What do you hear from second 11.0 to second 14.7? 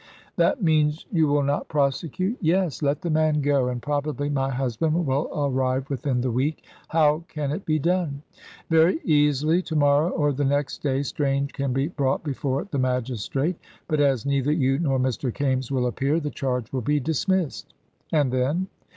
Strange can be brought before the magistrate; but as neither